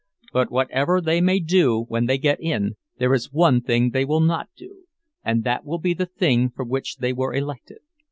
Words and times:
But 0.33 0.49
whatever 0.49 0.99
they 0.99 1.21
may 1.21 1.39
do 1.39 1.81
when 1.87 2.07
they 2.07 2.17
get 2.17 2.41
in, 2.41 2.75
there 2.97 3.13
is 3.13 3.31
one 3.31 3.61
thing 3.61 3.91
they 3.91 4.03
will 4.03 4.19
not 4.19 4.49
do, 4.57 4.85
and 5.23 5.43
that 5.43 5.63
will 5.63 5.77
be 5.77 5.93
the 5.93 6.07
thing 6.07 6.49
for 6.49 6.65
which 6.65 6.97
they 6.97 7.13
were 7.13 7.35
elected! 7.35 7.81